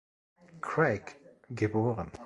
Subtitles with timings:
[0.61, 1.15] Craig,
[1.53, 2.11] geboren.